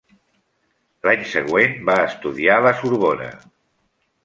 [1.07, 3.31] L'any següent va estudiar a la Sorbona.